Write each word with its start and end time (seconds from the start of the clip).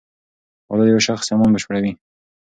واده 0.69 0.83
د 0.87 0.89
یو 0.93 1.01
شخص 1.07 1.25
ایمان 1.31 1.49
بشپړوې. 1.53 1.91